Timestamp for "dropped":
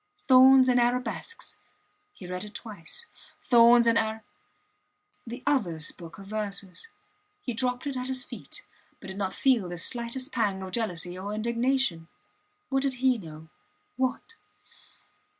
7.53-7.85